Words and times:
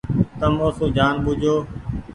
تم 0.39 0.53
او 0.63 0.69
سون 0.77 0.89
جآن 0.97 1.15
ٻوجوُ۔ 1.23 1.55